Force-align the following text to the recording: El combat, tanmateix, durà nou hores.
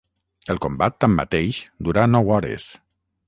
El 0.53 0.59
combat, 0.65 0.95
tanmateix, 1.03 1.59
durà 1.89 2.07
nou 2.17 2.35
hores. 2.37 2.69